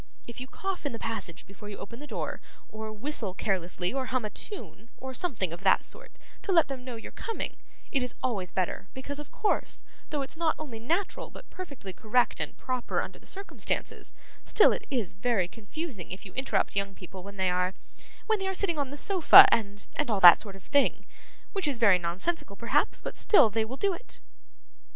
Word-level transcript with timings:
If 0.25 0.39
you 0.41 0.47
cough 0.47 0.83
in 0.83 0.93
the 0.93 0.97
passage 0.97 1.45
before 1.45 1.69
you 1.69 1.77
open 1.77 1.99
the 1.99 2.07
door, 2.07 2.41
or 2.69 2.91
whistle 2.91 3.35
carelessly, 3.35 3.93
or 3.93 4.07
hum 4.07 4.25
a 4.25 4.31
tune, 4.31 4.89
or 4.97 5.13
something 5.13 5.53
of 5.53 5.61
that 5.61 5.83
sort, 5.83 6.11
to 6.41 6.51
let 6.51 6.69
them 6.69 6.83
know 6.83 6.95
you're 6.95 7.11
coming, 7.11 7.57
it's 7.91 8.15
always 8.23 8.49
better; 8.51 8.87
because, 8.95 9.19
of 9.19 9.29
course, 9.31 9.83
though 10.09 10.23
it's 10.23 10.35
not 10.35 10.55
only 10.57 10.79
natural 10.79 11.29
but 11.29 11.47
perfectly 11.51 11.93
correct 11.93 12.39
and 12.39 12.57
proper 12.57 12.99
under 12.99 13.19
the 13.19 13.27
circumstances, 13.27 14.11
still 14.43 14.71
it 14.71 14.87
is 14.89 15.13
very 15.13 15.47
confusing 15.47 16.09
if 16.09 16.25
you 16.25 16.33
interrupt 16.33 16.75
young 16.75 16.95
people 16.95 17.21
when 17.21 17.37
they 17.37 17.51
are 17.51 17.75
when 18.25 18.39
they 18.39 18.47
are 18.47 18.55
sitting 18.55 18.79
on 18.79 18.89
the 18.89 18.97
sofa, 18.97 19.47
and 19.53 19.87
and 19.97 20.09
all 20.09 20.19
that 20.19 20.39
sort 20.39 20.55
of 20.55 20.63
thing: 20.63 21.05
which 21.53 21.67
is 21.67 21.77
very 21.77 21.99
nonsensical, 21.99 22.55
perhaps, 22.55 23.03
but 23.03 23.15
still 23.15 23.51
they 23.51 23.63
will 23.63 23.77
do 23.77 23.93
it. 23.93 24.19